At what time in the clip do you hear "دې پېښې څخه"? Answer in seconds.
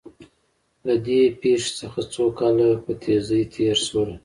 1.05-1.99